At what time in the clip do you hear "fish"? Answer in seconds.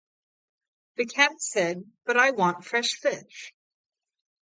2.95-3.53